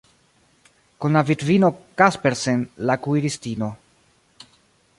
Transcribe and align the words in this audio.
Kun 1.03 1.17
la 1.17 1.21
vidvino 1.27 1.69
Kaspersen, 2.03 2.63
la 2.91 2.95
kuiristino. 3.05 3.69